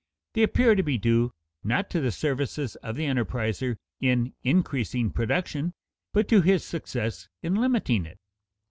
[0.33, 1.31] They appear to be due
[1.63, 5.75] not to the services of the enterpriser in increasing production,
[6.11, 8.17] but to his success in limiting it.